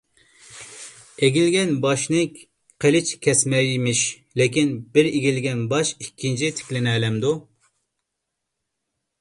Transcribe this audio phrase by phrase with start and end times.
[1.25, 2.21] ئېگىلگەن باشنى
[2.85, 4.01] قىلىچ كەسمەيمىش.
[4.43, 7.39] لېكىن، بىر ئېگىلگەن باش ئىككىنچى تىكلىنەلەمدۇ؟